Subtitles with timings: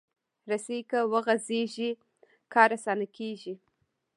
[0.49, 1.89] رسۍ که وغځېږي،
[2.53, 3.53] کار اسانه کېږي.